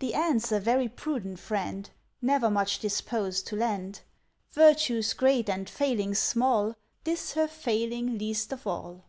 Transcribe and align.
The 0.00 0.14
Ant's 0.14 0.50
a 0.50 0.58
very 0.58 0.88
prudent 0.88 1.38
friend, 1.38 1.88
Never 2.20 2.50
much 2.50 2.80
disposed 2.80 3.46
to 3.46 3.56
lend; 3.56 4.00
Virtues 4.50 5.12
great 5.12 5.48
and 5.48 5.70
failings 5.70 6.18
small, 6.18 6.74
This 7.04 7.34
her 7.34 7.46
failing 7.46 8.18
least 8.18 8.52
of 8.52 8.66
all. 8.66 9.04